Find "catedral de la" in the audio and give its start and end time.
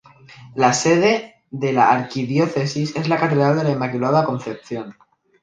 3.19-3.69